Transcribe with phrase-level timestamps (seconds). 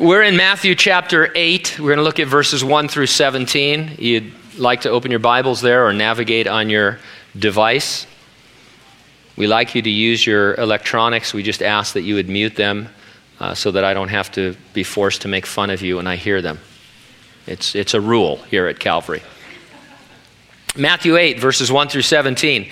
[0.00, 1.78] We're in Matthew chapter 8.
[1.78, 3.96] We're going to look at verses 1 through 17.
[3.98, 6.98] You'd like to open your Bibles there or navigate on your
[7.38, 8.06] device.
[9.36, 11.34] We like you to use your electronics.
[11.34, 12.88] We just ask that you would mute them
[13.38, 16.06] uh, so that I don't have to be forced to make fun of you when
[16.06, 16.58] I hear them.
[17.46, 19.22] It's, it's a rule here at Calvary.
[20.74, 22.66] Matthew 8, verses 1 through 17.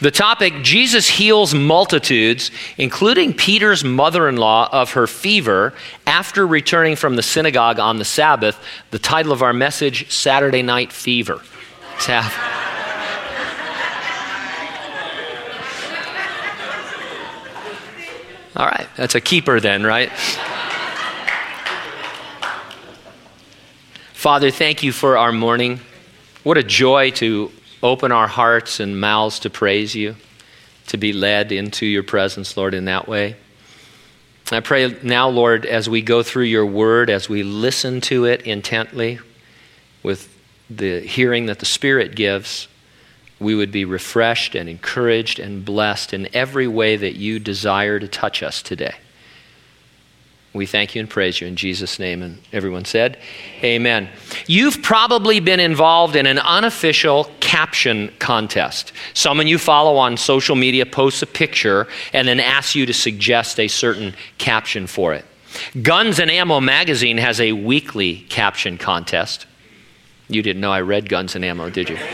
[0.00, 5.74] The topic Jesus heals multitudes, including Peter's mother in law of her fever
[6.06, 8.58] after returning from the synagogue on the Sabbath.
[8.90, 11.42] The title of our message Saturday Night Fever.
[18.54, 20.10] All right, that's a keeper then, right?
[24.14, 25.80] Father, thank you for our morning.
[26.42, 27.52] What a joy to
[27.84, 30.16] open our hearts and mouths to praise you,
[30.88, 33.36] to be led into your presence, Lord, in that way.
[34.50, 38.42] I pray now, Lord, as we go through your word, as we listen to it
[38.42, 39.20] intently
[40.02, 40.36] with
[40.68, 42.66] the hearing that the Spirit gives,
[43.38, 48.08] we would be refreshed and encouraged and blessed in every way that you desire to
[48.08, 48.96] touch us today.
[50.54, 52.22] We thank you and praise you in Jesus' name.
[52.22, 53.16] And everyone said,
[53.64, 54.10] Amen.
[54.46, 58.92] You've probably been involved in an unofficial caption contest.
[59.14, 63.58] Someone you follow on social media posts a picture and then asks you to suggest
[63.58, 65.24] a certain caption for it.
[65.80, 69.46] Guns and Ammo magazine has a weekly caption contest.
[70.28, 71.96] You didn't know I read Guns and Ammo, did you?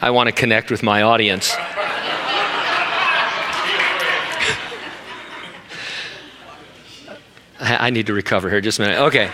[0.00, 1.54] I want to connect with my audience.
[7.60, 8.98] I need to recover here just a minute.
[8.98, 9.30] Okay.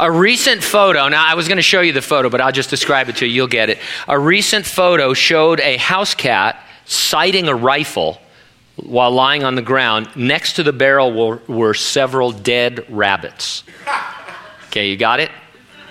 [0.00, 2.68] A recent photo, now I was going to show you the photo, but I'll just
[2.68, 3.78] describe it to you, you'll get it.
[4.08, 8.20] A recent photo showed a house cat sighting a rifle
[8.76, 10.08] while lying on the ground.
[10.16, 13.62] Next to the barrel were, were several dead rabbits.
[14.66, 15.30] Okay, you got it?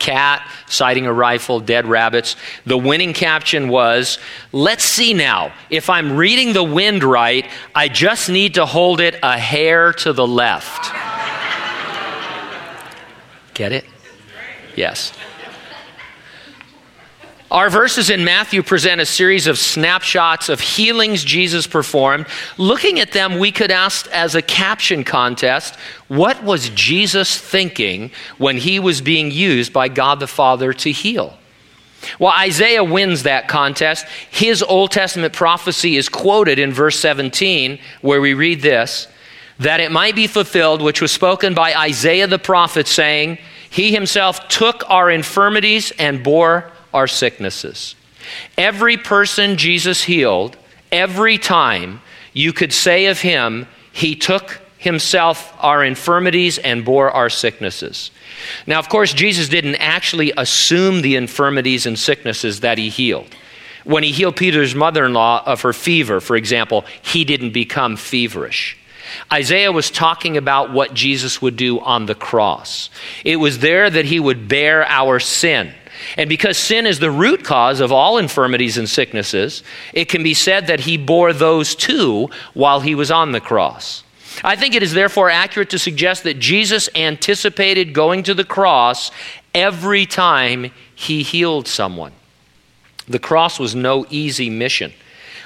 [0.04, 2.36] Cat, sighting a rifle, dead rabbits.
[2.66, 4.20] The winning caption was,
[4.52, 5.54] Let's see now.
[5.70, 10.12] If I'm reading the wind right, I just need to hold it a hair to
[10.12, 10.92] the left.
[13.54, 13.86] Get it?
[14.76, 15.14] Yes.
[17.54, 22.26] Our verses in Matthew present a series of snapshots of healings Jesus performed.
[22.58, 25.76] Looking at them, we could ask as a caption contest
[26.08, 28.10] what was Jesus thinking
[28.40, 31.38] when he was being used by God the Father to heal?
[32.18, 34.08] Well, Isaiah wins that contest.
[34.32, 39.08] His Old Testament prophecy is quoted in verse 17, where we read this
[39.60, 43.38] that it might be fulfilled, which was spoken by Isaiah the prophet, saying,
[43.70, 47.96] He himself took our infirmities and bore our sicknesses.
[48.58, 50.58] Every person Jesus healed,
[50.92, 52.02] every time,
[52.34, 58.12] you could say of him, He took himself our infirmities and bore our sicknesses.
[58.68, 63.34] Now, of course, Jesus didn't actually assume the infirmities and sicknesses that he healed.
[63.86, 67.96] When he healed Peter's mother in law of her fever, for example, he didn't become
[67.96, 68.78] feverish.
[69.32, 72.90] Isaiah was talking about what Jesus would do on the cross.
[73.24, 75.74] It was there that he would bear our sin.
[76.18, 80.34] And because sin is the root cause of all infirmities and sicknesses, it can be
[80.34, 84.04] said that he bore those too while he was on the cross.
[84.44, 89.12] I think it is therefore accurate to suggest that Jesus anticipated going to the cross
[89.54, 92.14] every time he healed someone.
[93.08, 94.94] The cross was no easy mission.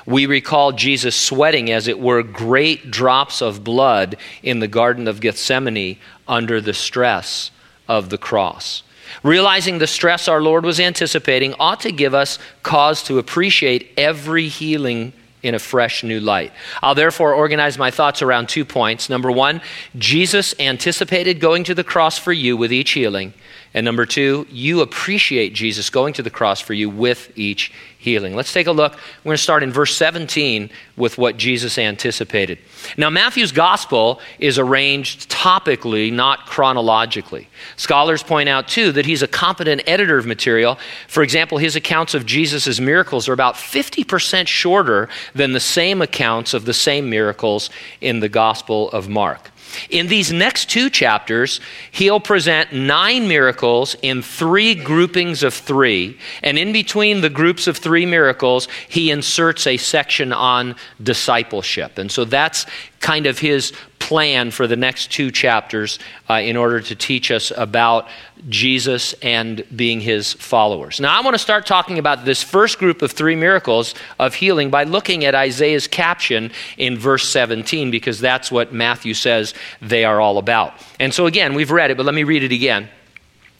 [0.05, 5.19] We recall Jesus sweating, as it were, great drops of blood in the Garden of
[5.19, 5.97] Gethsemane
[6.27, 7.51] under the stress
[7.89, 8.83] of the cross.
[9.23, 14.47] Realizing the stress our Lord was anticipating ought to give us cause to appreciate every
[14.47, 15.13] healing
[15.43, 16.51] in a fresh new light.
[16.81, 19.09] I'll therefore organize my thoughts around two points.
[19.09, 19.61] Number one,
[19.97, 23.33] Jesus anticipated going to the cross for you with each healing.
[23.77, 28.35] And number two, you appreciate Jesus going to the cross for you with each healing.
[28.35, 28.93] Let's take a look.
[28.93, 32.57] We're going to start in verse 17 with what Jesus anticipated.
[32.97, 37.49] Now, Matthew's gospel is arranged topically, not chronologically.
[37.75, 40.79] Scholars point out, too, that he's a competent editor of material.
[41.07, 46.55] For example, his accounts of Jesus' miracles are about 50% shorter than the same accounts
[46.55, 47.69] of the same miracles
[48.01, 49.51] in the Gospel of Mark.
[49.89, 51.59] In these next two chapters,
[51.91, 56.17] he'll present nine miracles in three groupings of three.
[56.43, 61.97] And in between the groups of three miracles, he inserts a section on discipleship.
[61.97, 62.65] And so that's
[62.99, 63.73] kind of his
[64.07, 65.99] plan for the next two chapters
[66.29, 68.07] uh, in order to teach us about
[68.47, 71.01] Jesus and being his followers.
[71.01, 74.69] Now, I want to start talking about this first group of three miracles of healing
[74.69, 80.21] by looking at Isaiah's caption in verse 17, because that's what Matthew says they are
[80.21, 80.73] all about.
[81.01, 82.87] And so, again, we've read it, but let me read it again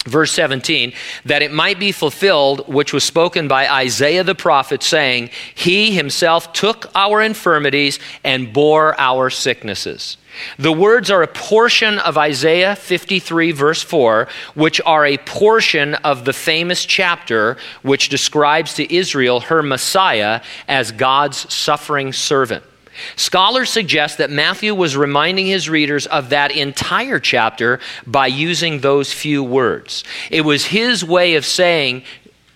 [0.05, 0.93] verse 17,
[1.25, 6.53] that it might be fulfilled, which was spoken by Isaiah the prophet, saying, He himself
[6.53, 10.15] took our infirmities and bore our sicknesses.
[10.57, 16.25] The words are a portion of Isaiah 53, verse 4, which are a portion of
[16.25, 22.63] the famous chapter which describes to Israel her Messiah as God's suffering servant.
[23.15, 29.13] Scholars suggest that Matthew was reminding his readers of that entire chapter by using those
[29.13, 30.03] few words.
[30.31, 32.03] It was his way of saying,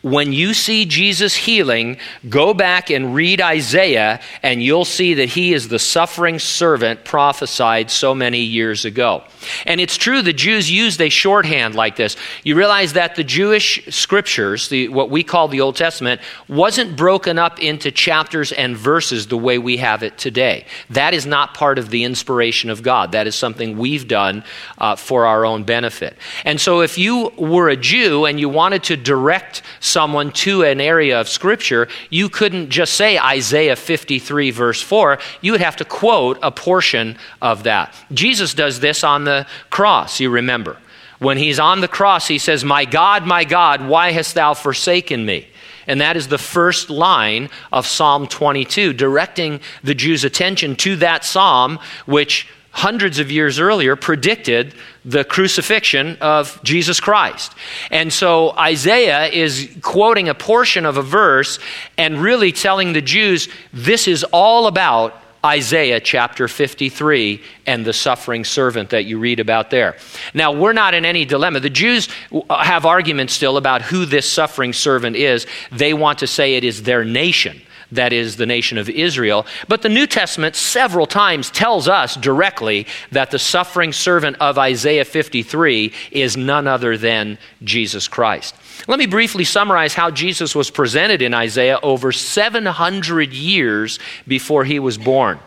[0.01, 5.53] when you see Jesus healing, go back and read Isaiah, and you'll see that he
[5.53, 9.23] is the suffering servant prophesied so many years ago.
[9.65, 12.15] And it's true, the Jews used a shorthand like this.
[12.43, 17.37] You realize that the Jewish scriptures, the, what we call the Old Testament, wasn't broken
[17.37, 20.65] up into chapters and verses the way we have it today.
[20.89, 23.11] That is not part of the inspiration of God.
[23.11, 24.43] That is something we've done
[24.77, 26.17] uh, for our own benefit.
[26.45, 30.81] And so if you were a Jew and you wanted to direct someone to an
[30.81, 35.19] area of Scripture, you couldn't just say Isaiah 53, verse 4.
[35.41, 37.93] You would have to quote a portion of that.
[38.11, 40.77] Jesus does this on the cross, you remember.
[41.19, 45.23] When he's on the cross, he says, My God, my God, why hast thou forsaken
[45.23, 45.47] me?
[45.85, 51.25] And that is the first line of Psalm 22, directing the Jews' attention to that
[51.25, 54.73] psalm, which hundreds of years earlier predicted
[55.03, 57.53] the crucifixion of Jesus Christ.
[57.89, 61.59] And so Isaiah is quoting a portion of a verse
[61.97, 68.45] and really telling the Jews this is all about Isaiah chapter 53 and the suffering
[68.45, 69.97] servant that you read about there.
[70.35, 71.59] Now, we're not in any dilemma.
[71.59, 72.07] The Jews
[72.49, 75.47] have arguments still about who this suffering servant is.
[75.71, 77.59] They want to say it is their nation
[77.91, 79.45] that is the nation of Israel.
[79.67, 85.05] But the New Testament several times tells us directly that the suffering servant of Isaiah
[85.05, 88.55] 53 is none other than Jesus Christ.
[88.87, 94.79] Let me briefly summarize how Jesus was presented in Isaiah over 700 years before he
[94.79, 95.39] was born.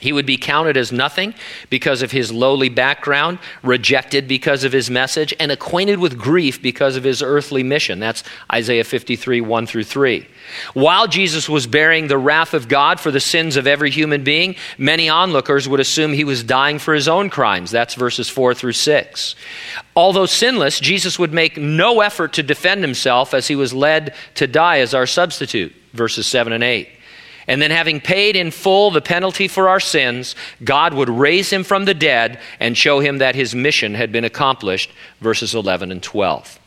[0.00, 1.34] He would be counted as nothing
[1.70, 6.94] because of his lowly background, rejected because of his message, and acquainted with grief because
[6.96, 7.98] of his earthly mission.
[7.98, 8.22] That's
[8.52, 10.26] Isaiah 53, 1 through 3.
[10.74, 14.54] While Jesus was bearing the wrath of God for the sins of every human being,
[14.78, 17.70] many onlookers would assume he was dying for his own crimes.
[17.70, 19.34] That's verses 4 through 6.
[19.96, 24.46] Although sinless, Jesus would make no effort to defend himself as he was led to
[24.46, 25.74] die as our substitute.
[25.92, 26.88] Verses 7 and 8.
[27.48, 31.64] And then, having paid in full the penalty for our sins, God would raise him
[31.64, 34.90] from the dead and show him that his mission had been accomplished.
[35.20, 36.60] Verses 11 and 12.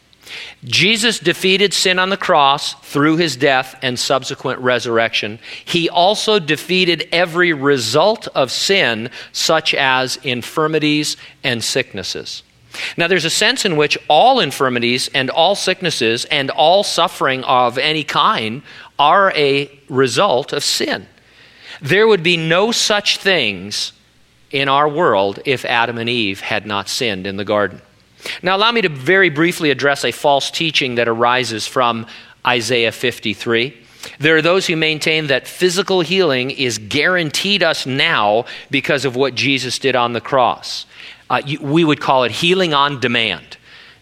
[0.63, 5.39] Jesus defeated sin on the cross through his death and subsequent resurrection.
[5.66, 12.44] He also defeated every result of sin, such as infirmities and sicknesses.
[12.97, 17.77] Now, there's a sense in which all infirmities and all sicknesses and all suffering of
[17.77, 18.62] any kind
[18.97, 21.07] are a result of sin.
[21.81, 23.94] There would be no such things
[24.51, 27.81] in our world if Adam and Eve had not sinned in the garden.
[28.44, 32.06] Now, allow me to very briefly address a false teaching that arises from
[32.45, 33.77] Isaiah 53.
[34.19, 39.35] There are those who maintain that physical healing is guaranteed us now because of what
[39.35, 40.85] Jesus did on the cross.
[41.31, 43.55] Uh, we would call it healing on demand.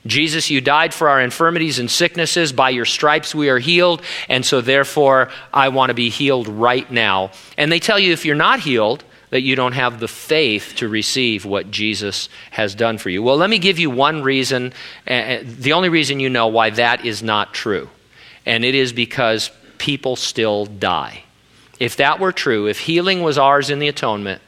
[0.08, 2.52] Jesus, you died for our infirmities and sicknesses.
[2.52, 4.02] By your stripes we are healed.
[4.28, 7.30] And so, therefore, I want to be healed right now.
[7.56, 10.90] And they tell you if you're not healed, that you don't have the faith to
[10.90, 13.22] receive what Jesus has done for you.
[13.22, 14.74] Well, let me give you one reason,
[15.08, 17.92] uh, the only reason you know why that is not true.
[18.48, 21.26] And it is because people still die.
[21.80, 24.42] If that were true, if healing was ours in the atonement,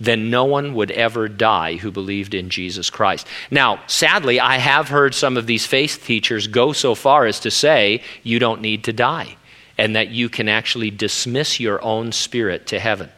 [0.00, 3.26] then no one would ever die who believed in Jesus Christ.
[3.50, 7.50] Now, sadly, I have heard some of these faith teachers go so far as to
[7.50, 9.36] say you don't need to die
[9.78, 13.10] and that you can actually dismiss your own spirit to heaven,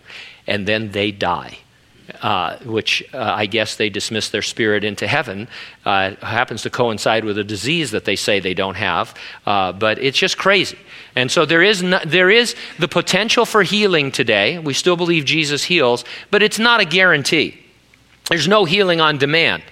[0.47, 1.59] and then they die
[2.23, 5.49] uh, which uh, I guess they dismiss their spirit into heaven,
[5.85, 9.15] uh, happens to coincide with a disease that they say they don't have.
[9.47, 10.79] Uh, but it's just crazy.
[11.15, 14.59] And so there is, no, there is the potential for healing today.
[14.59, 17.59] We still believe Jesus heals, but it's not a guarantee.
[18.29, 19.63] There's no healing on demand.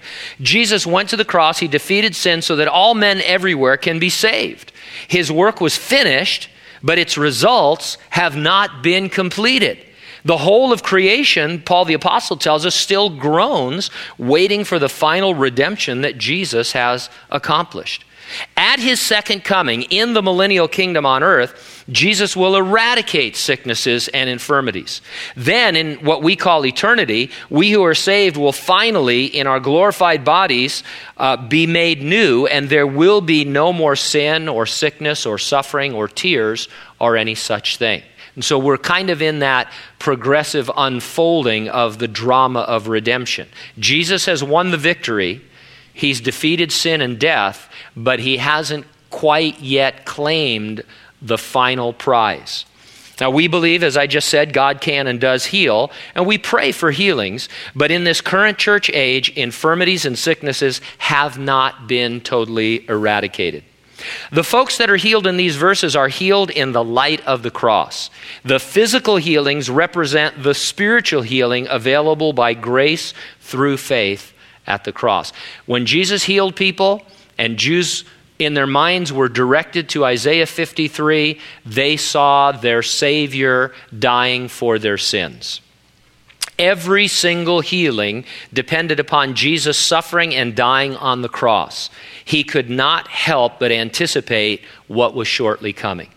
[0.40, 4.08] Jesus went to the cross, he defeated sin so that all men everywhere can be
[4.08, 4.72] saved.
[5.08, 6.48] His work was finished,
[6.82, 9.85] but its results have not been completed.
[10.26, 15.36] The whole of creation, Paul the Apostle tells us, still groans, waiting for the final
[15.36, 18.04] redemption that Jesus has accomplished.
[18.56, 24.28] At his second coming in the millennial kingdom on earth, Jesus will eradicate sicknesses and
[24.28, 25.00] infirmities.
[25.36, 30.24] Then, in what we call eternity, we who are saved will finally, in our glorified
[30.24, 30.82] bodies,
[31.18, 35.94] uh, be made new, and there will be no more sin or sickness or suffering
[35.94, 36.68] or tears
[36.98, 38.02] or any such thing.
[38.36, 43.48] And so we're kind of in that progressive unfolding of the drama of redemption.
[43.78, 45.40] Jesus has won the victory,
[45.92, 50.82] he's defeated sin and death, but he hasn't quite yet claimed
[51.22, 52.66] the final prize.
[53.18, 56.70] Now, we believe, as I just said, God can and does heal, and we pray
[56.70, 62.86] for healings, but in this current church age, infirmities and sicknesses have not been totally
[62.86, 63.64] eradicated.
[64.30, 67.50] The folks that are healed in these verses are healed in the light of the
[67.50, 68.10] cross.
[68.44, 74.32] The physical healings represent the spiritual healing available by grace through faith
[74.66, 75.32] at the cross.
[75.64, 77.02] When Jesus healed people
[77.38, 78.04] and Jews
[78.38, 84.98] in their minds were directed to Isaiah 53, they saw their Savior dying for their
[84.98, 85.60] sins.
[86.58, 91.90] Every single healing depended upon Jesus suffering and dying on the cross.
[92.26, 96.10] He could not help but anticipate what was shortly coming.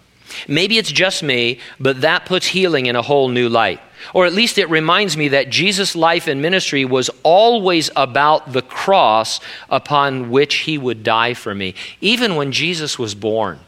[0.48, 3.80] Maybe it's just me, but that puts healing in a whole new light.
[4.14, 8.64] Or at least it reminds me that Jesus' life and ministry was always about the
[8.64, 9.40] cross
[9.70, 11.76] upon which he would die for me.
[12.02, 13.60] Even when Jesus was born,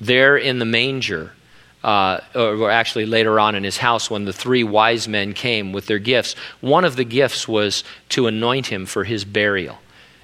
[0.00, 1.32] there in the manger,
[1.84, 5.84] uh, or actually later on in his house when the three wise men came with
[5.84, 6.34] their gifts.
[6.62, 9.78] One of the gifts was to anoint him for his burial.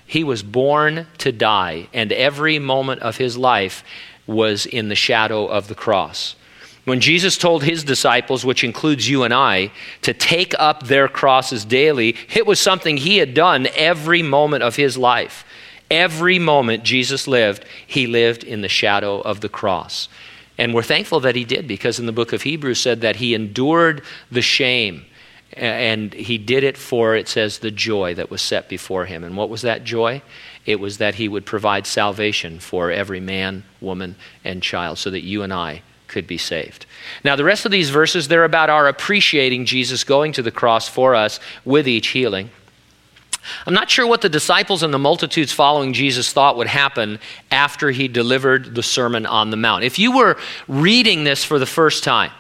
[0.06, 3.84] He was born to die, and every moment of his life
[4.26, 6.37] was in the shadow of the cross.
[6.84, 11.64] When Jesus told his disciples, which includes you and I, to take up their crosses
[11.64, 15.44] daily, it was something he had done every moment of his life.
[15.90, 20.08] Every moment Jesus lived, he lived in the shadow of the cross.
[20.58, 23.34] And we're thankful that he did because in the book of Hebrews said that he
[23.34, 25.06] endured the shame
[25.56, 29.25] and he did it for, it says, the joy that was set before him.
[29.25, 30.23] And what was that joy?
[30.66, 35.23] It was that he would provide salvation for every man, woman, and child so that
[35.23, 36.87] you and I could be saved.
[37.25, 40.88] Now, the rest of these verses, they're about our appreciating Jesus going to the cross
[40.88, 42.50] for us with each healing.
[43.66, 47.18] I'm not sure what the disciples and the multitudes following Jesus thought would happen
[47.50, 49.84] after he delivered the Sermon on the Mount.
[49.84, 52.30] If you were reading this for the first time,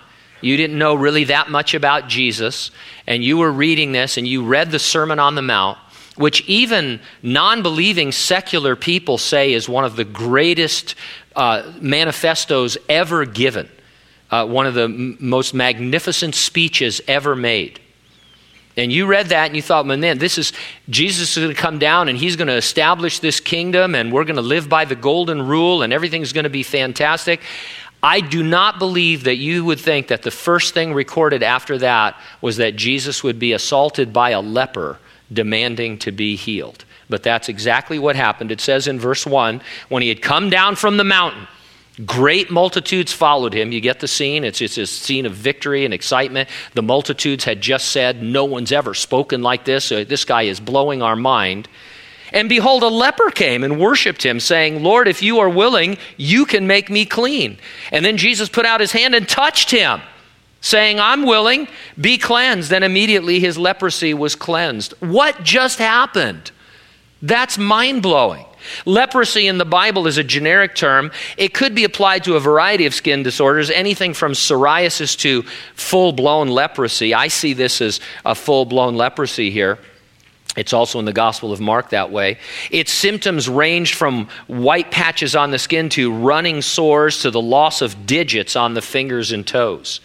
[0.40, 2.70] you didn't know really that much about Jesus,
[3.06, 5.78] and you were reading this and you read the Sermon on the Mount,
[6.16, 10.94] which even non believing secular people say is one of the greatest
[11.34, 13.68] uh, manifestos ever given,
[14.30, 17.80] uh, one of the m- most magnificent speeches ever made.
[18.76, 20.52] And you read that and you thought, man, this is
[20.90, 24.24] Jesus is going to come down and he's going to establish this kingdom and we're
[24.24, 27.40] going to live by the golden rule and everything's going to be fantastic.
[28.04, 32.20] I do not believe that you would think that the first thing recorded after that
[32.42, 34.98] was that Jesus would be assaulted by a leper
[35.32, 36.84] demanding to be healed.
[37.08, 38.50] But that's exactly what happened.
[38.50, 41.48] It says in verse 1 when he had come down from the mountain,
[42.04, 43.70] Great multitudes followed him.
[43.70, 44.42] You get the scene.
[44.42, 46.48] It's, it's a scene of victory and excitement.
[46.72, 49.92] The multitudes had just said, No one's ever spoken like this.
[49.92, 51.68] Uh, this guy is blowing our mind.
[52.34, 56.44] And behold, a leper came and worshiped him, saying, Lord, if you are willing, you
[56.44, 57.58] can make me clean.
[57.92, 60.00] And then Jesus put out his hand and touched him,
[60.60, 62.72] saying, I'm willing, be cleansed.
[62.72, 64.94] And immediately his leprosy was cleansed.
[64.98, 66.50] What just happened?
[67.22, 68.46] That's mind blowing.
[68.84, 71.12] Leprosy in the Bible is a generic term.
[71.36, 75.42] It could be applied to a variety of skin disorders, anything from psoriasis to
[75.74, 77.14] full blown leprosy.
[77.14, 79.78] I see this as a full blown leprosy here.
[80.56, 82.38] It's also in the Gospel of Mark that way.
[82.70, 87.82] Its symptoms ranged from white patches on the skin to running sores to the loss
[87.82, 90.00] of digits on the fingers and toes.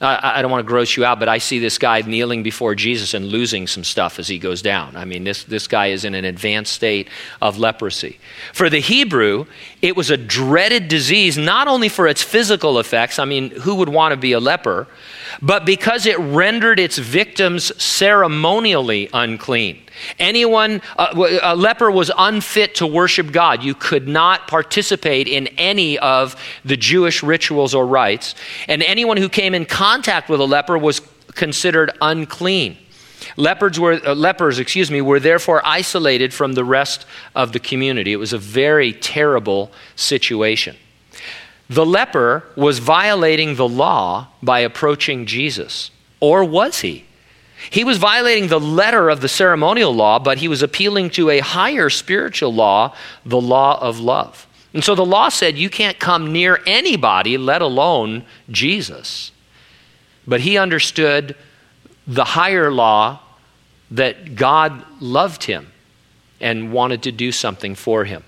[0.00, 2.74] I, I don't want to gross you out, but I see this guy kneeling before
[2.74, 4.94] Jesus and losing some stuff as he goes down.
[4.94, 7.08] I mean, this, this guy is in an advanced state
[7.40, 8.18] of leprosy.
[8.52, 9.46] For the Hebrew,
[9.80, 13.88] it was a dreaded disease, not only for its physical effects, I mean, who would
[13.88, 14.86] want to be a leper,
[15.42, 19.82] but because it rendered its victims ceremonially unclean.
[20.18, 23.62] Anyone, uh, a leper was unfit to worship God.
[23.62, 28.34] You could not participate in any of the Jewish rituals or rites.
[28.68, 31.00] And anyone who came in contact with a leper was
[31.34, 32.76] considered unclean.
[33.36, 38.12] Lepers were, uh, lepers, excuse me, were therefore isolated from the rest of the community.
[38.12, 40.76] It was a very terrible situation.
[41.68, 45.90] The leper was violating the law by approaching Jesus.
[46.18, 47.04] or was he?
[47.70, 51.40] He was violating the letter of the ceremonial law, but he was appealing to a
[51.40, 52.94] higher spiritual law,
[53.24, 54.46] the law of love.
[54.72, 59.32] And so the law said you can't come near anybody, let alone Jesus.
[60.26, 61.34] But he understood
[62.06, 63.20] the higher law
[63.90, 65.72] that God loved him
[66.40, 68.22] and wanted to do something for him.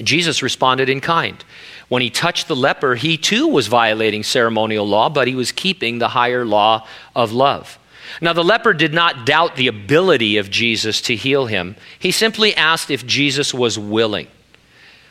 [0.00, 1.44] Jesus responded in kind.
[1.88, 5.98] When he touched the leper, he too was violating ceremonial law, but he was keeping
[5.98, 7.78] the higher law of love.
[8.20, 11.76] Now, the leper did not doubt the ability of Jesus to heal him.
[11.98, 14.28] He simply asked if Jesus was willing.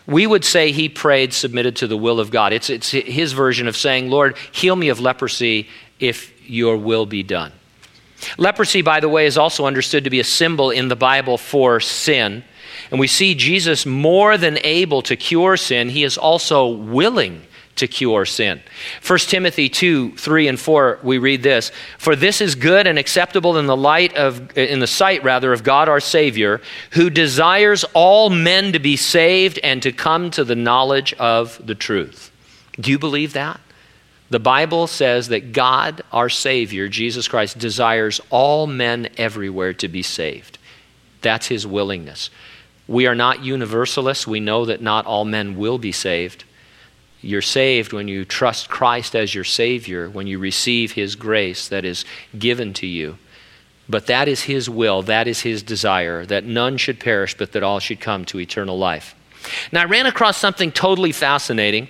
[0.06, 2.54] We would say he prayed, submitted to the will of God.
[2.54, 5.68] It's, it's his version of saying, Lord, heal me of leprosy
[6.00, 7.52] if your will be done.
[8.38, 11.80] Leprosy, by the way, is also understood to be a symbol in the Bible for
[11.80, 12.44] sin.
[12.92, 17.44] And we see Jesus more than able to cure sin, he is also willing
[17.78, 18.62] to cure sin.
[19.06, 23.58] 1 Timothy 2, 3 and 4, we read this For this is good and acceptable
[23.58, 28.30] in the light of in the sight rather of God our Savior, who desires all
[28.30, 32.32] men to be saved and to come to the knowledge of the truth.
[32.80, 33.60] Do you believe that?
[34.30, 40.02] The Bible says that God, our Savior, Jesus Christ, desires all men everywhere to be
[40.02, 40.58] saved.
[41.22, 42.30] That's his willingness.
[42.88, 44.26] We are not universalists.
[44.26, 46.44] We know that not all men will be saved.
[47.22, 51.84] You're saved when you trust Christ as your Savior, when you receive his grace that
[51.84, 52.06] is
[52.38, 53.18] given to you.
[53.90, 57.64] But that is his will, that is his desire, that none should perish, but that
[57.64, 59.16] all should come to eternal life.
[59.72, 61.88] Now, I ran across something totally fascinating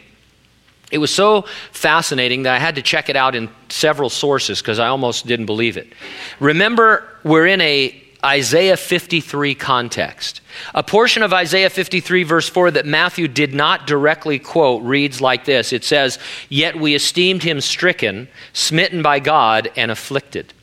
[0.92, 4.80] it was so fascinating that I had to check it out in several sources because
[4.80, 5.92] I almost didn't believe it.
[6.40, 10.42] Remember, we're in a Isaiah 53 context.
[10.74, 15.46] A portion of Isaiah 53, verse 4, that Matthew did not directly quote reads like
[15.46, 16.20] this It says,
[16.50, 20.54] Yet we esteemed him stricken, smitten by God, and afflicted.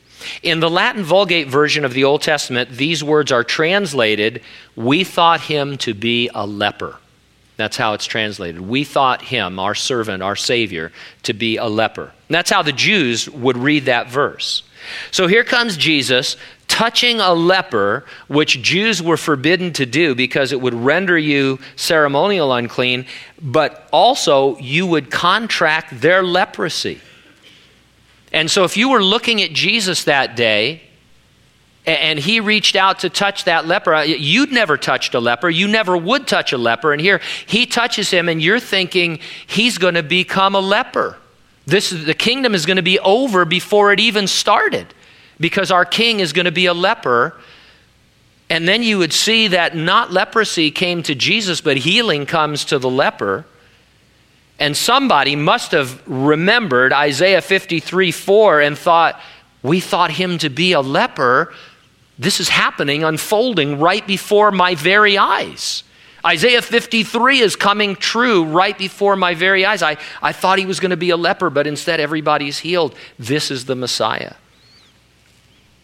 [0.43, 4.43] In the Latin Vulgate version of the Old Testament, these words are translated,
[4.75, 6.99] We thought him to be a leper.
[7.57, 8.61] That's how it's translated.
[8.61, 10.91] We thought him, our servant, our Savior,
[11.23, 12.13] to be a leper.
[12.29, 14.64] And that's how the Jews would read that verse.
[15.11, 16.37] So here comes Jesus
[16.69, 22.53] touching a leper, which Jews were forbidden to do because it would render you ceremonial
[22.53, 23.07] unclean,
[23.41, 27.01] but also you would contract their leprosy.
[28.33, 30.83] And so if you were looking at Jesus that day,
[31.87, 33.95] and he reached out to touch that leper.
[33.95, 35.51] Uh, you'd never touched a leper.
[35.51, 36.93] You never would touch a leper.
[36.93, 41.19] And here he touches him, and you're thinking he's going to become a leper.
[41.67, 44.93] This, the kingdom is going to be over before it even started
[45.41, 47.35] because our king is going to be a leper.
[48.51, 52.79] And then you would see that not leprosy came to Jesus, but healing comes to
[52.79, 53.47] the leper.
[54.59, 59.21] And somebody must have remembered Isaiah 53 4 and thought,
[59.63, 61.53] we thought him to be a leper
[62.19, 65.84] this is happening, unfolding right before my very eyes.
[66.25, 69.83] Isaiah 53 is coming true right before my very eyes.
[69.83, 72.95] I, I thought he was going to be a leper, but instead everybody's healed.
[73.19, 74.35] This is the Messiah.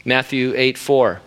[0.05, 1.21] Matthew 8 4.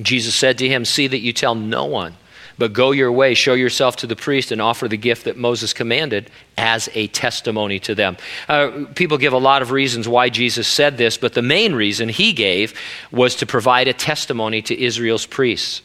[0.00, 2.14] Jesus said to him, See that you tell no one
[2.58, 5.72] but go your way, show yourself to the priest, and offer the gift that Moses
[5.72, 8.16] commanded as a testimony to them.
[8.48, 12.08] Uh, people give a lot of reasons why Jesus said this, but the main reason
[12.08, 12.78] he gave
[13.12, 15.82] was to provide a testimony to Israel's priests.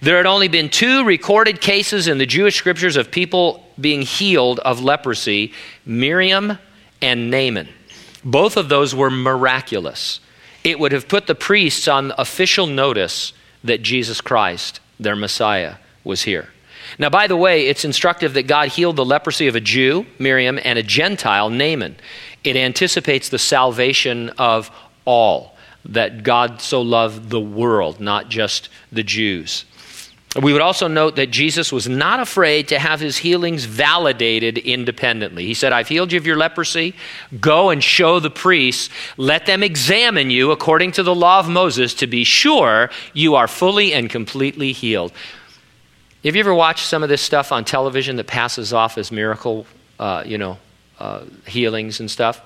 [0.00, 4.58] There had only been two recorded cases in the Jewish scriptures of people being healed
[4.60, 5.52] of leprosy
[5.84, 6.58] Miriam
[7.02, 7.68] and Naaman.
[8.24, 10.20] Both of those were miraculous.
[10.62, 13.32] It would have put the priests on official notice
[13.64, 16.50] that Jesus Christ, their Messiah, was here.
[16.98, 20.58] Now, by the way, it's instructive that God healed the leprosy of a Jew, Miriam,
[20.62, 21.96] and a Gentile, Naaman.
[22.42, 24.70] It anticipates the salvation of
[25.04, 29.64] all, that God so loved the world, not just the Jews.
[30.36, 35.44] We would also note that Jesus was not afraid to have his healings validated independently.
[35.44, 36.94] He said, I've healed you of your leprosy.
[37.40, 38.90] Go and show the priests.
[39.16, 43.48] Let them examine you according to the law of Moses to be sure you are
[43.48, 45.12] fully and completely healed.
[46.22, 49.66] Have you ever watched some of this stuff on television that passes off as miracle,
[49.98, 50.58] uh, you know,
[51.00, 52.40] uh, healings and stuff?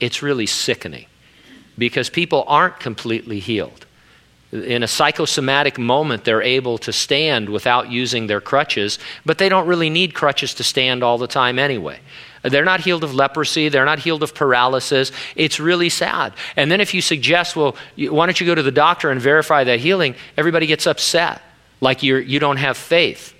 [0.00, 1.06] It's really sickening
[1.78, 3.86] because people aren't completely healed.
[4.52, 9.66] In a psychosomatic moment, they're able to stand without using their crutches, but they don't
[9.66, 12.00] really need crutches to stand all the time anyway.
[12.42, 13.68] They're not healed of leprosy.
[13.68, 15.12] They're not healed of paralysis.
[15.36, 16.32] It's really sad.
[16.56, 19.64] And then if you suggest, well, why don't you go to the doctor and verify
[19.64, 21.42] that healing, everybody gets upset
[21.80, 23.34] like you're, you don't have faith.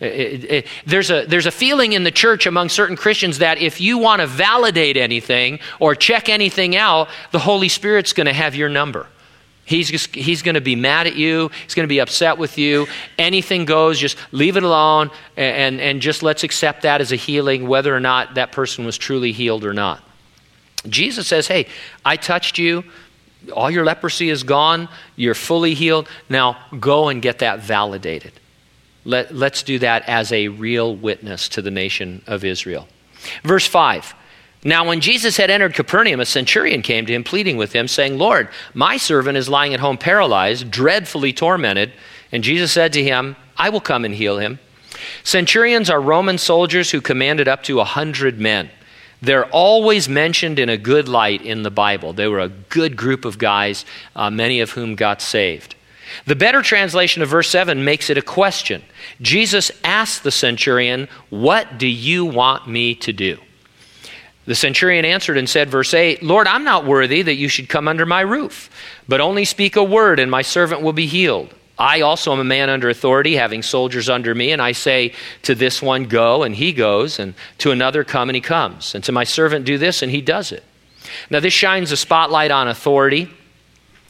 [0.00, 3.80] It, it, there's, a, there's a feeling in the church among certain Christians that if
[3.80, 8.54] you want to validate anything or check anything out, the Holy Spirit's going to have
[8.54, 9.08] your number.
[9.68, 11.50] He's, he's going to be mad at you.
[11.64, 12.86] He's going to be upset with you.
[13.18, 17.16] Anything goes, just leave it alone and, and, and just let's accept that as a
[17.16, 20.02] healing, whether or not that person was truly healed or not.
[20.88, 21.66] Jesus says, Hey,
[22.02, 22.82] I touched you.
[23.52, 24.88] All your leprosy is gone.
[25.16, 26.08] You're fully healed.
[26.30, 28.32] Now go and get that validated.
[29.04, 32.88] Let, let's do that as a real witness to the nation of Israel.
[33.42, 34.14] Verse 5
[34.64, 38.18] Now, when Jesus had entered Capernaum, a centurion came to him, pleading with him, saying,
[38.18, 41.92] Lord, my servant is lying at home paralyzed, dreadfully tormented.
[42.32, 44.58] And Jesus said to him, I will come and heal him.
[45.22, 48.70] Centurions are Roman soldiers who commanded up to a hundred men.
[49.22, 52.12] They're always mentioned in a good light in the Bible.
[52.12, 55.76] They were a good group of guys, uh, many of whom got saved.
[56.26, 58.82] The better translation of verse 7 makes it a question.
[59.20, 63.38] Jesus asked the centurion, What do you want me to do?
[64.48, 67.86] The centurion answered and said, verse 8, Lord, I'm not worthy that you should come
[67.86, 68.70] under my roof,
[69.06, 71.52] but only speak a word, and my servant will be healed.
[71.78, 75.54] I also am a man under authority, having soldiers under me, and I say to
[75.54, 79.12] this one, Go, and he goes, and to another, Come, and he comes, and to
[79.12, 80.64] my servant, Do this, and he does it.
[81.28, 83.28] Now, this shines a spotlight on authority.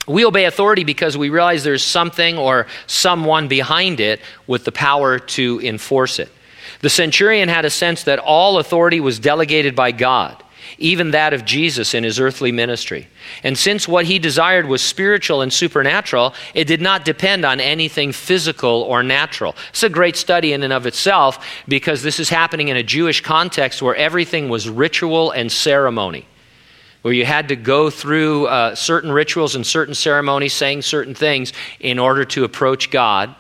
[0.07, 5.19] We obey authority because we realize there's something or someone behind it with the power
[5.19, 6.31] to enforce it.
[6.81, 10.43] The centurion had a sense that all authority was delegated by God,
[10.79, 13.09] even that of Jesus in his earthly ministry.
[13.43, 18.13] And since what he desired was spiritual and supernatural, it did not depend on anything
[18.13, 19.57] physical or natural.
[19.71, 23.23] It's a great study in and of itself because this is happening in a Jewish
[23.23, 26.27] context where everything was ritual and ceremony
[27.03, 31.53] where you had to go through uh, certain rituals and certain ceremonies, saying certain things
[31.81, 33.35] in order to approach God.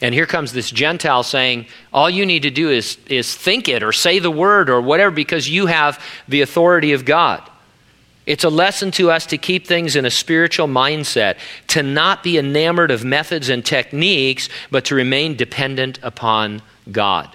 [0.00, 3.82] And here comes this Gentile saying, All you need to do is, is think it
[3.82, 7.48] or say the word or whatever because you have the authority of God.
[8.26, 11.36] It's a lesson to us to keep things in a spiritual mindset,
[11.68, 17.28] to not be enamored of methods and techniques, but to remain dependent upon God.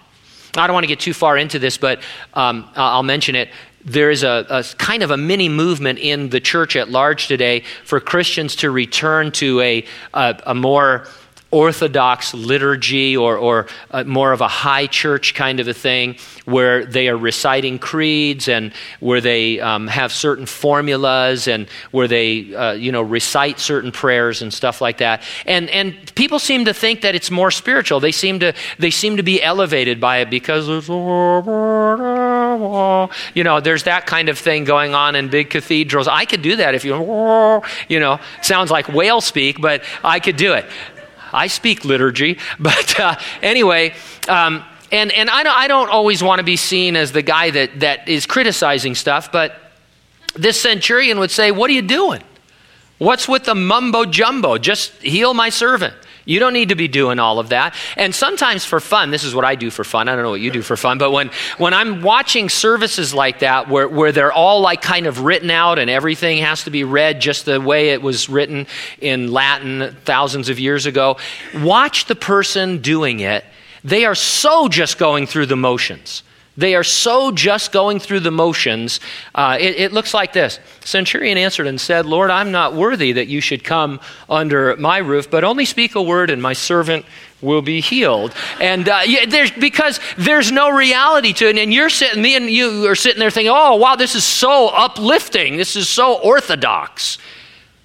[0.57, 2.01] I don't want to get too far into this, but
[2.33, 3.49] um, I'll mention it
[3.85, 7.63] there is a, a, kind of a mini movement in the church at large today
[7.85, 11.07] for Christians to return to a, a, a more
[11.51, 13.67] orthodox liturgy or, or
[14.05, 18.71] more of a high church kind of a thing where they are reciting creeds and
[18.99, 24.41] where they um, have certain formulas and where they uh, you know recite certain prayers
[24.41, 25.23] and stuff like that.
[25.45, 27.99] And and people seem to think that it's more spiritual.
[27.99, 30.75] They seem to they seem to be elevated by it because you
[33.43, 36.07] know there's that kind of thing going on in big cathedrals.
[36.07, 36.99] I could do that if you
[37.87, 40.65] you know sounds like whale speak but i could do it
[41.33, 43.93] I speak liturgy, but uh, anyway,
[44.27, 47.51] um, and, and I, don't, I don't always want to be seen as the guy
[47.51, 49.55] that, that is criticizing stuff, but
[50.35, 52.23] this centurion would say, What are you doing?
[52.97, 54.57] What's with the mumbo jumbo?
[54.57, 55.93] Just heal my servant.
[56.29, 57.73] You don't need to be doing all of that.
[57.97, 60.07] And sometimes for fun, this is what I do for fun.
[60.07, 63.39] I don't know what you do for fun, but when, when I'm watching services like
[63.39, 66.83] that where, where they're all like kind of written out and everything has to be
[66.83, 68.67] read just the way it was written
[69.01, 71.17] in Latin thousands of years ago,
[71.55, 73.43] watch the person doing it.
[73.83, 76.21] They are so just going through the motions.
[76.59, 78.99] They are so just going through the motions.
[79.33, 83.27] Uh, it, it, looks like this Centurion answered and said, Lord, I'm not worthy that
[83.27, 87.05] you should come under my roof, but only speak a word, and my servant
[87.41, 88.33] will be healed.
[88.59, 91.57] And uh, yeah, there's, because there's no reality to it.
[91.57, 94.67] And you're sitting, me and you are sitting there thinking, oh, wow, this is so
[94.67, 95.55] uplifting.
[95.55, 97.19] This is so orthodox.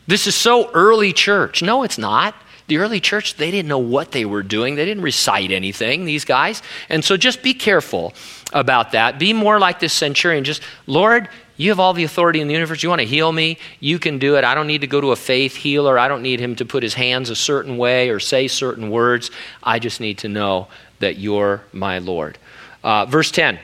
[0.09, 1.63] This is so early church.
[1.63, 2.35] No, it's not.
[2.67, 4.75] The early church, they didn't know what they were doing.
[4.75, 6.63] They didn't recite anything, these guys.
[6.89, 8.15] And so just be careful
[8.53, 9.19] about that.
[9.19, 10.45] Be more like this centurion.
[10.45, 12.83] Just, Lord, you have all the authority in the universe.
[12.83, 13.59] You want to heal me?
[13.81, 14.45] You can do it.
[14.45, 15.99] I don't need to go to a faith healer.
[15.99, 19.31] I don't need him to put his hands a certain way or say certain words.
[19.63, 20.69] I just need to know
[21.01, 22.39] that you're my Lord.
[22.83, 23.59] Uh, verse 10.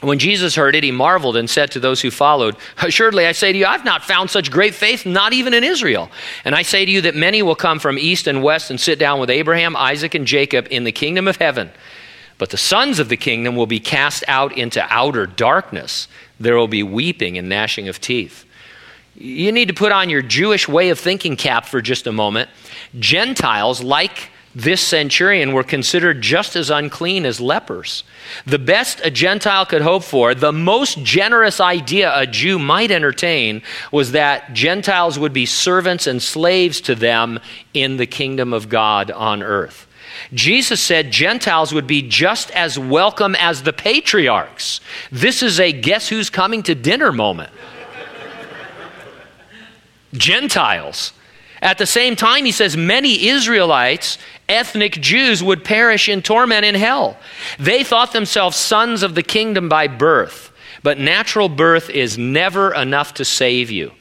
[0.00, 3.52] When Jesus heard it, he marveled and said to those who followed, Assuredly, I say
[3.52, 6.10] to you, I've not found such great faith, not even in Israel.
[6.44, 8.98] And I say to you that many will come from east and west and sit
[8.98, 11.70] down with Abraham, Isaac, and Jacob in the kingdom of heaven.
[12.38, 16.08] But the sons of the kingdom will be cast out into outer darkness.
[16.38, 18.46] There will be weeping and gnashing of teeth.
[19.14, 22.48] You need to put on your Jewish way of thinking cap for just a moment.
[22.98, 28.02] Gentiles, like this centurion were considered just as unclean as lepers.
[28.46, 33.62] The best a Gentile could hope for, the most generous idea a Jew might entertain,
[33.92, 37.38] was that Gentiles would be servants and slaves to them
[37.74, 39.86] in the kingdom of God on earth.
[40.34, 44.80] Jesus said Gentiles would be just as welcome as the patriarchs.
[45.12, 47.50] This is a guess who's coming to dinner moment.
[50.12, 51.12] Gentiles.
[51.62, 54.16] At the same time, he says many Israelites,
[54.48, 57.18] ethnic Jews, would perish in torment in hell.
[57.58, 63.14] They thought themselves sons of the kingdom by birth, but natural birth is never enough
[63.14, 63.92] to save you.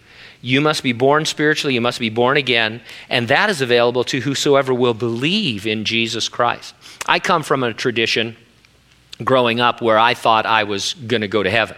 [0.41, 4.22] You must be born spiritually, you must be born again, and that is available to
[4.22, 6.74] whosoever will believe in Jesus Christ.
[7.08, 8.38] I come from a tradition
[9.22, 11.76] growing up where I thought I was going to go to heaven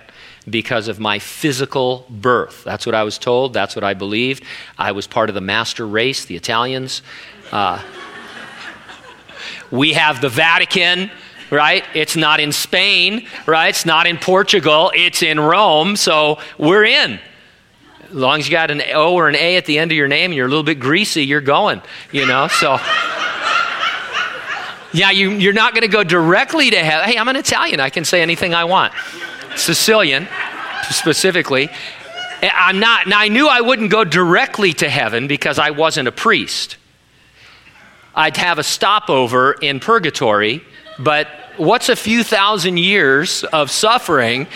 [0.51, 2.63] because of my physical birth.
[2.63, 3.53] That's what I was told.
[3.53, 4.43] That's what I believed.
[4.77, 7.01] I was part of the master race, the Italians.
[7.51, 7.81] Uh,
[9.71, 11.09] we have the Vatican,
[11.49, 11.83] right?
[11.95, 13.69] It's not in Spain, right?
[13.69, 14.91] It's not in Portugal.
[14.93, 15.95] It's in Rome.
[15.95, 17.19] So we're in.
[18.03, 20.09] As long as you got an O or an A at the end of your
[20.09, 22.47] name and you're a little bit greasy, you're going, you know?
[22.47, 22.77] So.
[24.93, 27.09] Yeah, you, you're not going to go directly to heaven.
[27.09, 27.79] Hey, I'm an Italian.
[27.79, 28.93] I can say anything I want.
[29.55, 30.27] Sicilian,
[30.89, 31.69] specifically.
[32.41, 36.11] I'm not, now I knew I wouldn't go directly to heaven because I wasn't a
[36.11, 36.77] priest.
[38.15, 40.63] I'd have a stopover in purgatory,
[40.99, 44.47] but what's a few thousand years of suffering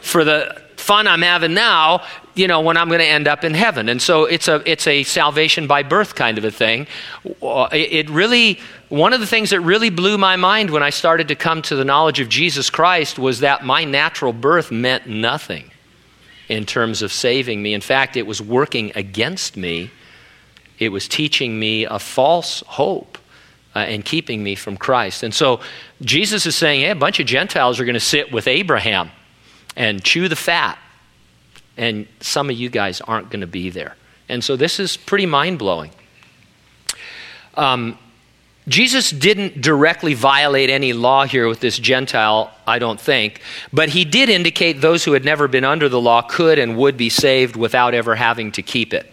[0.00, 3.54] for the fun I'm having now, you know, when I'm going to end up in
[3.54, 3.88] heaven?
[3.88, 6.86] And so it's a, it's a salvation by birth kind of a thing.
[7.24, 11.34] It really one of the things that really blew my mind when I started to
[11.34, 15.70] come to the knowledge of Jesus Christ was that my natural birth meant nothing
[16.50, 17.72] in terms of saving me.
[17.72, 19.90] In fact, it was working against me,
[20.78, 23.18] it was teaching me a false hope.
[23.74, 25.22] Uh, and keeping me from Christ.
[25.22, 25.60] And so
[26.02, 29.10] Jesus is saying, hey, a bunch of Gentiles are going to sit with Abraham
[29.76, 30.78] and chew the fat.
[31.76, 33.96] And some of you guys aren't going to be there.
[34.28, 35.90] And so this is pretty mind blowing.
[37.54, 37.98] Um,
[38.68, 43.40] Jesus didn't directly violate any law here with this Gentile, I don't think,
[43.72, 46.96] but he did indicate those who had never been under the law could and would
[46.96, 49.12] be saved without ever having to keep it.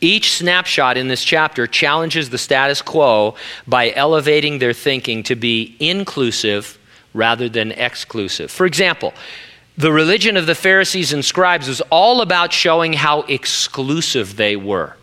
[0.00, 3.36] Each snapshot in this chapter challenges the status quo
[3.66, 6.78] by elevating their thinking to be inclusive
[7.14, 8.50] rather than exclusive.
[8.50, 9.14] For example,
[9.80, 14.94] the religion of the Pharisees and scribes was all about showing how exclusive they were.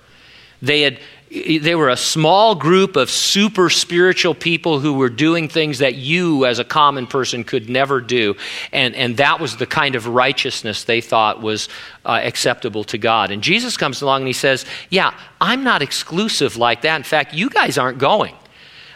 [0.62, 5.80] They had they were a small group of super spiritual people who were doing things
[5.80, 8.36] that you as a common person could never do.
[8.72, 11.68] And, and that was the kind of righteousness they thought was
[12.06, 13.32] uh, acceptable to god.
[13.32, 16.96] And jesus comes along and he says yeah i'm not exclusive like that.
[16.96, 18.36] In fact you guys aren't going.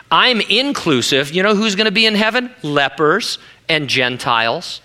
[0.10, 1.32] I'm inclusive.
[1.32, 2.50] You know who's going to be in heaven?
[2.64, 4.80] Lepers and gentiles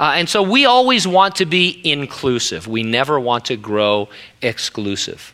[0.00, 4.08] uh, and so we always want to be inclusive we never want to grow
[4.42, 5.32] exclusive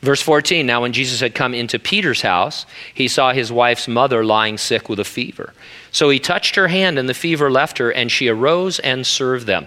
[0.00, 4.24] Verse 14 Now, when Jesus had come into Peter's house, he saw his wife's mother
[4.24, 5.52] lying sick with a fever.
[5.90, 9.46] So he touched her hand, and the fever left her, and she arose and served
[9.46, 9.66] them.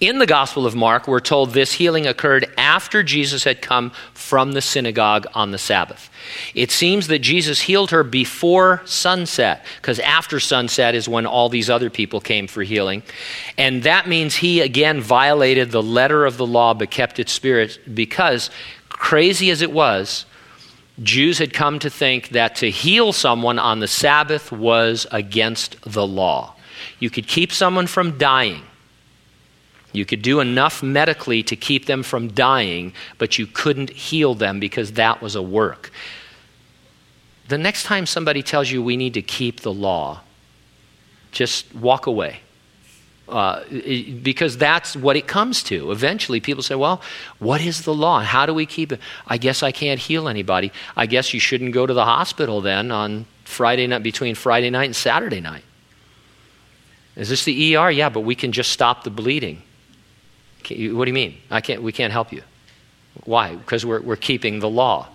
[0.00, 4.52] In the Gospel of Mark, we're told this healing occurred after Jesus had come from
[4.52, 6.10] the synagogue on the Sabbath.
[6.52, 11.70] It seems that Jesus healed her before sunset, because after sunset is when all these
[11.70, 13.04] other people came for healing.
[13.56, 17.78] And that means he again violated the letter of the law but kept its spirit,
[17.94, 18.50] because
[18.88, 20.26] crazy as it was,
[21.02, 26.06] Jews had come to think that to heal someone on the Sabbath was against the
[26.06, 26.56] law.
[26.98, 28.62] You could keep someone from dying.
[29.94, 34.58] You could do enough medically to keep them from dying, but you couldn't heal them
[34.58, 35.92] because that was a work.
[37.46, 40.20] The next time somebody tells you we need to keep the law,
[41.30, 42.40] just walk away.
[43.28, 43.62] Uh,
[44.22, 45.90] because that's what it comes to.
[45.90, 47.00] Eventually, people say, Well,
[47.38, 48.20] what is the law?
[48.20, 49.00] How do we keep it?
[49.26, 50.72] I guess I can't heal anybody.
[50.94, 54.84] I guess you shouldn't go to the hospital then on Friday night, between Friday night
[54.84, 55.64] and Saturday night.
[57.16, 57.90] Is this the ER?
[57.90, 59.62] Yeah, but we can just stop the bleeding.
[60.70, 61.38] What do you mean?
[61.50, 62.42] I can't, we can't help you.
[63.24, 63.54] Why?
[63.54, 65.08] Because we're, we're keeping the law.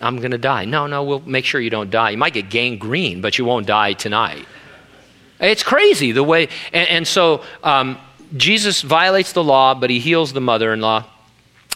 [0.00, 0.64] I'm going to die.
[0.64, 2.10] No, no, we'll make sure you don't die.
[2.10, 4.46] You might get gangrene, but you won't die tonight.
[5.38, 7.98] It's crazy the way, and, and so um,
[8.36, 11.06] Jesus violates the law, but he heals the mother in law.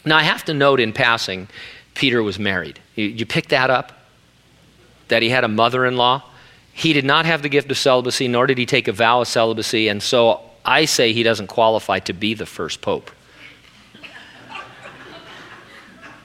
[0.05, 1.49] Now, I have to note in passing,
[1.95, 2.79] Peter was married.
[2.95, 3.93] You, you pick that up?
[5.09, 6.23] That he had a mother in law?
[6.73, 9.29] He did not have the gift of celibacy, nor did he take a vow of
[9.29, 13.11] celibacy, and so I say he doesn't qualify to be the first pope.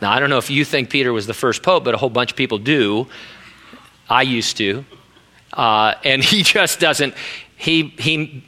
[0.01, 2.09] Now, I don't know if you think Peter was the first pope, but a whole
[2.09, 3.07] bunch of people do.
[4.09, 4.85] I used to.
[5.53, 7.13] Uh, and he just doesn't,
[7.57, 8.43] he, he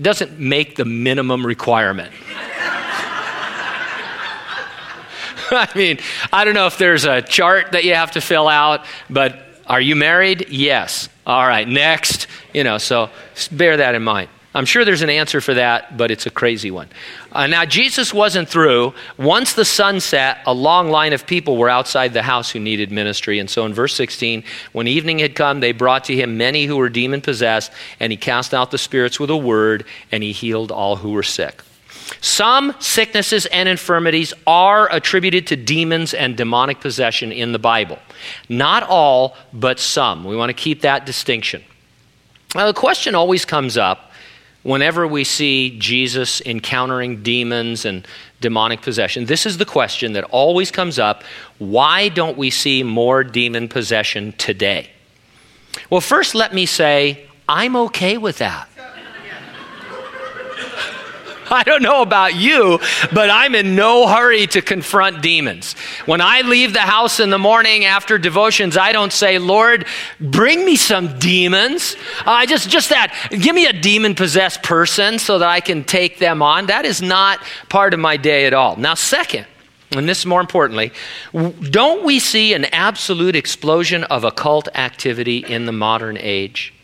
[0.00, 2.12] doesn't make the minimum requirement.
[5.48, 6.00] I mean,
[6.32, 9.80] I don't know if there's a chart that you have to fill out, but are
[9.80, 10.46] you married?
[10.48, 11.08] Yes.
[11.24, 12.26] All right, next.
[12.52, 13.10] You know, so
[13.52, 14.28] bear that in mind.
[14.56, 16.88] I'm sure there's an answer for that, but it's a crazy one.
[17.30, 18.94] Uh, now, Jesus wasn't through.
[19.18, 22.90] Once the sun set, a long line of people were outside the house who needed
[22.90, 23.38] ministry.
[23.38, 24.42] And so in verse 16,
[24.72, 28.16] when evening had come, they brought to him many who were demon possessed, and he
[28.16, 31.60] cast out the spirits with a word, and he healed all who were sick.
[32.22, 37.98] Some sicknesses and infirmities are attributed to demons and demonic possession in the Bible.
[38.48, 40.24] Not all, but some.
[40.24, 41.62] We want to keep that distinction.
[42.54, 44.12] Now, the question always comes up
[44.66, 48.06] whenever we see Jesus encountering demons and
[48.40, 51.22] demonic possession, this is the question that always comes up
[51.58, 54.90] why don't we see more demon possession today?
[55.88, 58.68] Well, first, let me say, I'm okay with that.
[61.50, 62.80] I don't know about you,
[63.12, 65.74] but I'm in no hurry to confront demons.
[66.04, 69.86] When I leave the house in the morning after devotions, I don't say, Lord,
[70.20, 71.96] bring me some demons.
[72.24, 75.84] I uh, just, just that, give me a demon possessed person so that I can
[75.84, 76.66] take them on.
[76.66, 78.76] That is not part of my day at all.
[78.76, 79.46] Now, second,
[79.92, 80.92] and this more importantly,
[81.32, 86.74] don't we see an absolute explosion of occult activity in the modern age?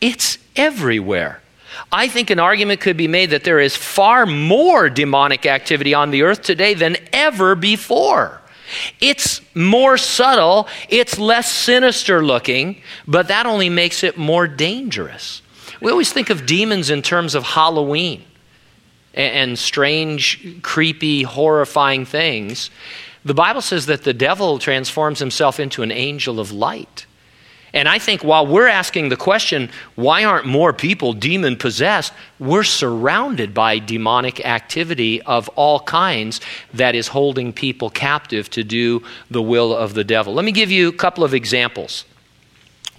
[0.00, 1.42] It's everywhere.
[1.90, 6.10] I think an argument could be made that there is far more demonic activity on
[6.10, 8.40] the earth today than ever before.
[9.00, 15.42] It's more subtle, it's less sinister looking, but that only makes it more dangerous.
[15.80, 18.24] We always think of demons in terms of Halloween
[19.12, 22.70] and strange, creepy, horrifying things.
[23.24, 27.06] The Bible says that the devil transforms himself into an angel of light.
[27.74, 32.12] And I think while we're asking the question, why aren't more people demon possessed?
[32.38, 36.40] We're surrounded by demonic activity of all kinds
[36.72, 40.32] that is holding people captive to do the will of the devil.
[40.32, 42.04] Let me give you a couple of examples.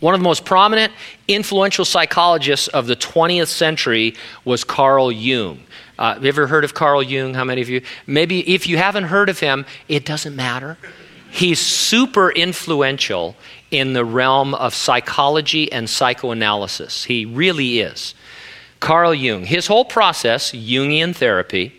[0.01, 0.91] One of the most prominent,
[1.29, 5.61] influential psychologists of the 20th century was Carl Jung.
[5.97, 7.33] Uh, have you ever heard of Carl Jung?
[7.33, 7.81] How many of you?
[8.05, 10.77] Maybe if you haven't heard of him, it doesn't matter.
[11.31, 13.35] He's super influential
[13.75, 17.03] in the realm of psychology and psychoanalysis.
[17.03, 18.15] He really is.
[18.79, 21.73] Carl Jung, his whole process, Jungian therapy,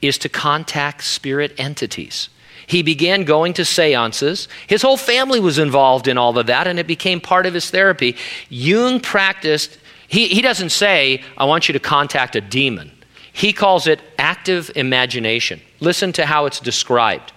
[0.00, 2.28] is to contact spirit entities.
[2.66, 4.48] He began going to seances.
[4.66, 7.70] His whole family was involved in all of that, and it became part of his
[7.70, 8.16] therapy.
[8.48, 12.90] Jung practiced, he, he doesn't say, I want you to contact a demon.
[13.32, 15.60] He calls it active imagination.
[15.80, 17.32] Listen to how it's described.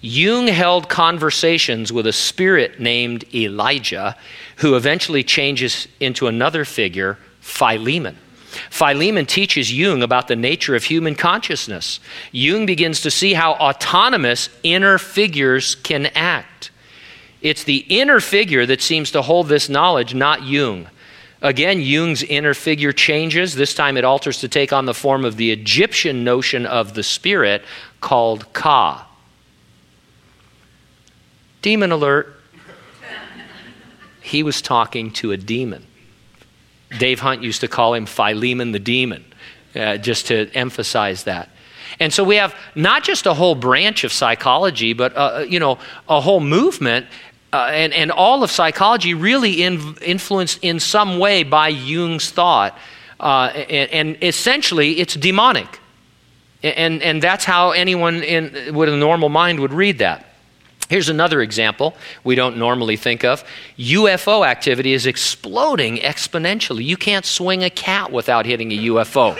[0.00, 4.16] Jung held conversations with a spirit named Elijah,
[4.56, 8.16] who eventually changes into another figure, Philemon.
[8.70, 12.00] Philemon teaches Jung about the nature of human consciousness.
[12.32, 16.70] Jung begins to see how autonomous inner figures can act.
[17.42, 20.88] It's the inner figure that seems to hold this knowledge, not Jung.
[21.42, 23.54] Again, Jung's inner figure changes.
[23.54, 27.02] This time it alters to take on the form of the Egyptian notion of the
[27.02, 27.64] spirit
[28.00, 29.09] called Ka.
[31.62, 32.36] Demon alert.
[34.20, 35.86] He was talking to a demon.
[36.98, 39.24] Dave Hunt used to call him Philemon the demon,
[39.74, 41.48] uh, just to emphasize that.
[41.98, 45.58] And so we have not just a whole branch of psychology, but uh, uh you
[45.58, 47.06] know a whole movement,
[47.52, 52.78] uh, and and all of psychology really in, influenced in some way by Jung's thought,
[53.18, 55.80] uh, and, and, essentially it's demonic,
[56.62, 60.29] and and that's how anyone in with a normal mind would read that.
[60.90, 63.44] Here's another example we don't normally think of.
[63.78, 66.84] UFO activity is exploding exponentially.
[66.84, 69.38] You can't swing a cat without hitting a UFO.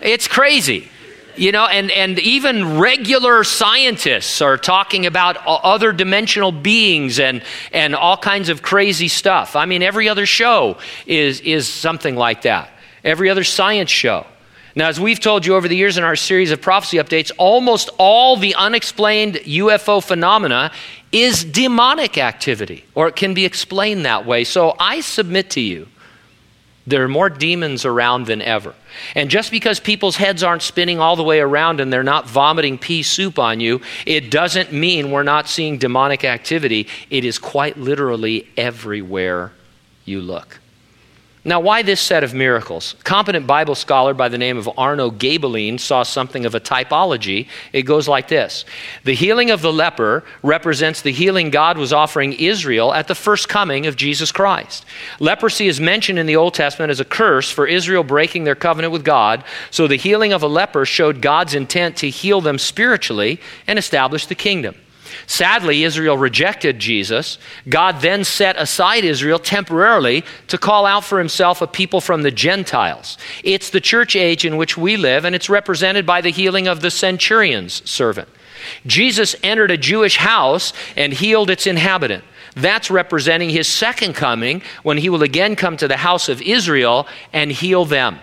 [0.00, 0.88] it's crazy.
[1.36, 7.94] You know, and, and even regular scientists are talking about other dimensional beings and, and
[7.94, 9.56] all kinds of crazy stuff.
[9.56, 12.70] I mean, every other show is, is something like that.
[13.04, 14.26] Every other science show.
[14.74, 17.90] Now, as we've told you over the years in our series of prophecy updates, almost
[17.98, 20.70] all the unexplained UFO phenomena
[21.10, 24.44] is demonic activity, or it can be explained that way.
[24.44, 25.88] So I submit to you,
[26.86, 28.74] there are more demons around than ever.
[29.14, 32.78] And just because people's heads aren't spinning all the way around and they're not vomiting
[32.78, 36.86] pea soup on you, it doesn't mean we're not seeing demonic activity.
[37.10, 39.52] It is quite literally everywhere
[40.06, 40.60] you look.
[41.48, 42.94] Now, why this set of miracles?
[43.04, 47.48] Competent Bible scholar by the name of Arno Gaebelein saw something of a typology.
[47.72, 48.66] It goes like this
[49.04, 53.48] The healing of the leper represents the healing God was offering Israel at the first
[53.48, 54.84] coming of Jesus Christ.
[55.20, 58.92] Leprosy is mentioned in the Old Testament as a curse for Israel breaking their covenant
[58.92, 63.40] with God, so the healing of a leper showed God's intent to heal them spiritually
[63.66, 64.74] and establish the kingdom.
[65.26, 67.38] Sadly, Israel rejected Jesus.
[67.68, 72.30] God then set aside Israel temporarily to call out for himself a people from the
[72.30, 73.18] Gentiles.
[73.44, 76.80] It's the church age in which we live, and it's represented by the healing of
[76.80, 78.28] the centurion's servant.
[78.86, 82.24] Jesus entered a Jewish house and healed its inhabitant.
[82.56, 87.06] That's representing his second coming when he will again come to the house of Israel
[87.32, 88.18] and heal them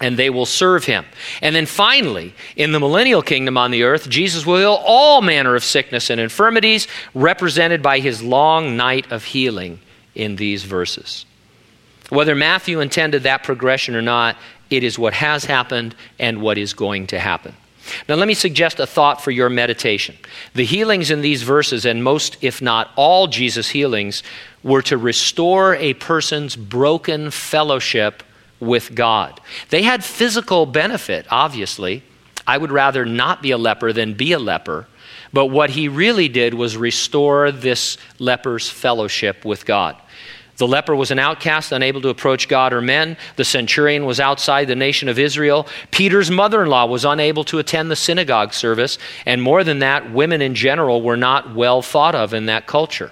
[0.00, 1.04] and they will serve him.
[1.40, 5.54] And then finally, in the millennial kingdom on the earth, Jesus will heal all manner
[5.54, 9.80] of sickness and infirmities, represented by his long night of healing
[10.14, 11.24] in these verses.
[12.08, 14.36] Whether Matthew intended that progression or not,
[14.70, 17.54] it is what has happened and what is going to happen.
[18.08, 20.16] Now, let me suggest a thought for your meditation.
[20.54, 24.22] The healings in these verses, and most, if not all, Jesus' healings,
[24.62, 28.22] were to restore a person's broken fellowship
[28.62, 29.40] with God.
[29.70, 32.04] They had physical benefit, obviously.
[32.46, 34.86] I would rather not be a leper than be a leper.
[35.32, 39.96] But what he really did was restore this leper's fellowship with God.
[40.58, 43.16] The leper was an outcast, unable to approach God or men.
[43.36, 45.66] The centurion was outside the nation of Israel.
[45.90, 48.98] Peter's mother in law was unable to attend the synagogue service.
[49.26, 53.10] And more than that, women in general were not well thought of in that culture.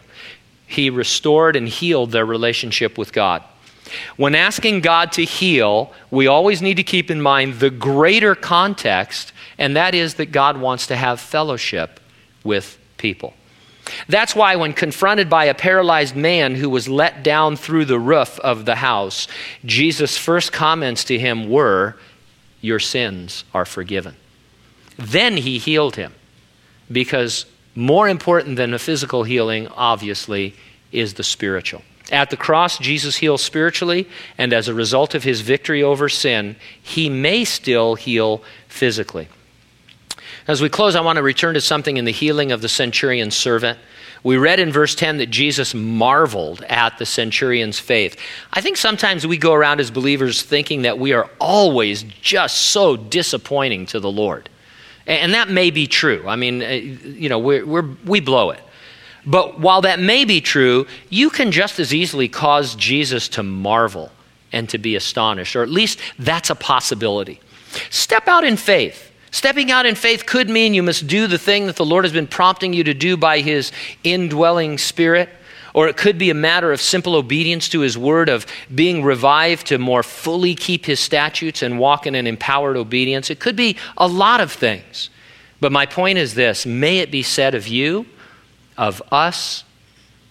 [0.66, 3.42] He restored and healed their relationship with God.
[4.16, 9.32] When asking God to heal, we always need to keep in mind the greater context,
[9.58, 12.00] and that is that God wants to have fellowship
[12.44, 13.34] with people.
[14.08, 18.38] That's why, when confronted by a paralyzed man who was let down through the roof
[18.40, 19.26] of the house,
[19.64, 21.96] Jesus' first comments to him were,
[22.60, 24.16] Your sins are forgiven.
[24.96, 26.14] Then he healed him,
[26.90, 30.54] because more important than the physical healing, obviously,
[30.92, 31.82] is the spiritual.
[32.10, 36.56] At the cross, Jesus heals spiritually, and as a result of his victory over sin,
[36.82, 39.28] he may still heal physically.
[40.48, 43.36] As we close, I want to return to something in the healing of the centurion's
[43.36, 43.78] servant.
[44.22, 48.16] We read in verse 10 that Jesus marveled at the centurion's faith.
[48.52, 52.96] I think sometimes we go around as believers thinking that we are always just so
[52.96, 54.50] disappointing to the Lord.
[55.06, 56.24] And that may be true.
[56.26, 58.60] I mean, uh, you know, we're, we blow it.
[59.26, 64.10] But while that may be true, you can just as easily cause Jesus to marvel
[64.52, 67.40] and to be astonished, or at least that's a possibility.
[67.90, 69.12] Step out in faith.
[69.30, 72.12] Stepping out in faith could mean you must do the thing that the Lord has
[72.12, 73.70] been prompting you to do by His
[74.02, 75.28] indwelling Spirit.
[75.72, 78.44] Or it could be a matter of simple obedience to His word, of
[78.74, 83.30] being revived to more fully keep His statutes and walk in an empowered obedience.
[83.30, 85.10] It could be a lot of things.
[85.60, 88.06] But my point is this may it be said of you
[88.80, 89.62] of us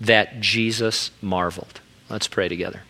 [0.02, 1.82] that Jesus marveled.
[2.10, 2.82] Let's pray together.